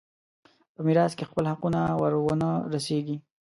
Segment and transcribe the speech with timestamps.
[0.73, 3.17] په میراث کې خپل حقونه ور ونه رسېږي.